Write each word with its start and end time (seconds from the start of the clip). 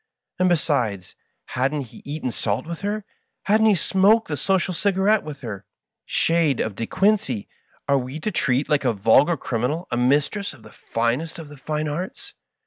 And, 0.39 0.49
besides, 0.49 1.15
hadn't 1.49 1.89
he 1.89 2.01
eaten 2.05 2.31
salt 2.31 2.65
with 2.65 2.81
her? 2.81 3.05
Hadn't 3.43 3.67
he 3.67 3.75
smoked 3.75 4.29
the 4.29 4.35
social 4.35 4.73
cigarette 4.73 5.21
with 5.21 5.41
her? 5.41 5.63
Shade 6.05 6.59
of 6.59 6.73
De 6.73 6.87
Quincey 6.87 7.47
I 7.87 7.93
are 7.93 7.99
we 7.99 8.19
to 8.21 8.31
treat 8.31 8.67
like 8.67 8.83
a 8.83 8.93
vulgar 8.93 9.37
criminal 9.37 9.87
a 9.91 9.97
mistress 9.97 10.53
of 10.53 10.63
the 10.63 10.71
finest 10.71 11.37
of 11.37 11.49
the 11.49 11.57
fine 11.57 11.87
arts? 11.87 12.33